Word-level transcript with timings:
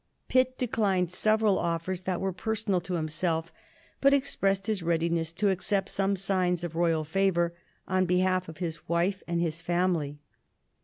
Pitt 0.29 0.57
declined 0.57 1.11
several 1.11 1.59
offers 1.59 2.01
that 2.09 2.19
were 2.19 2.33
personal 2.33 2.81
to 2.81 2.95
himself, 2.95 3.53
but 4.01 4.15
expressed 4.15 4.65
his 4.65 4.81
readiness 4.81 5.31
to 5.33 5.51
accept 5.51 5.89
some 5.91 6.15
signs 6.15 6.63
of 6.63 6.73
the 6.73 6.79
royal 6.79 7.03
favor 7.03 7.53
on 7.87 8.07
behalf 8.07 8.49
of 8.49 8.57
his 8.57 8.89
wife 8.89 9.21
and 9.27 9.39
his 9.41 9.61
family. 9.61 10.17